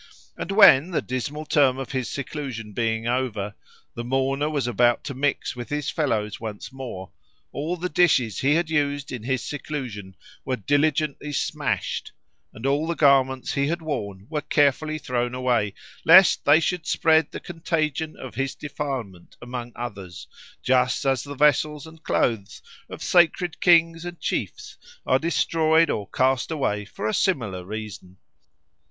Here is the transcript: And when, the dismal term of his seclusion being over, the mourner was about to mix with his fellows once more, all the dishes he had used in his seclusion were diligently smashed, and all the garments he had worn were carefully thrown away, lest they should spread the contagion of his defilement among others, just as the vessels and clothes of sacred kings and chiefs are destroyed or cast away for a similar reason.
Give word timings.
And 0.35 0.51
when, 0.51 0.89
the 0.89 1.01
dismal 1.03 1.45
term 1.45 1.77
of 1.77 1.91
his 1.91 2.09
seclusion 2.09 2.71
being 2.73 3.07
over, 3.07 3.53
the 3.93 4.03
mourner 4.03 4.49
was 4.49 4.65
about 4.65 5.03
to 5.03 5.13
mix 5.13 5.55
with 5.55 5.69
his 5.69 5.91
fellows 5.91 6.39
once 6.39 6.73
more, 6.73 7.11
all 7.51 7.77
the 7.77 7.87
dishes 7.87 8.39
he 8.39 8.55
had 8.55 8.71
used 8.71 9.11
in 9.11 9.21
his 9.21 9.43
seclusion 9.43 10.15
were 10.43 10.55
diligently 10.55 11.31
smashed, 11.31 12.13
and 12.51 12.65
all 12.65 12.87
the 12.87 12.95
garments 12.95 13.53
he 13.53 13.67
had 13.67 13.83
worn 13.83 14.25
were 14.27 14.41
carefully 14.41 14.97
thrown 14.97 15.35
away, 15.35 15.75
lest 16.03 16.45
they 16.45 16.59
should 16.59 16.87
spread 16.87 17.29
the 17.29 17.39
contagion 17.39 18.17
of 18.17 18.33
his 18.33 18.55
defilement 18.55 19.37
among 19.39 19.71
others, 19.75 20.25
just 20.63 21.05
as 21.05 21.23
the 21.23 21.35
vessels 21.35 21.85
and 21.85 22.01
clothes 22.01 22.63
of 22.89 23.03
sacred 23.03 23.61
kings 23.61 24.03
and 24.03 24.19
chiefs 24.19 24.79
are 25.05 25.19
destroyed 25.19 25.91
or 25.91 26.07
cast 26.09 26.49
away 26.49 26.85
for 26.85 27.07
a 27.07 27.13
similar 27.13 27.63
reason. 27.63 28.17